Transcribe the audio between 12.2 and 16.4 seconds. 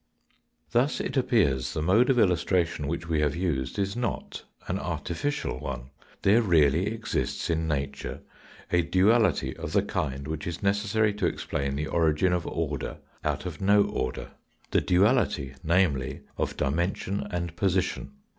of order out of no order the duality, namely,